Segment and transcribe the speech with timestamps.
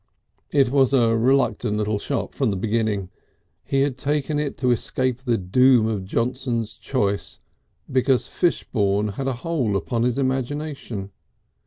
[0.49, 3.11] It was a reluctant little shop from the beginning.
[3.63, 7.37] He had taken it to escape the doom of Johnson's choice
[7.85, 11.11] and because Fishbourne had a hold upon his imagination.